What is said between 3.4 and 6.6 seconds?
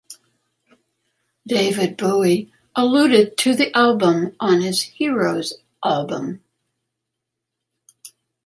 the album on his "Heroes" album.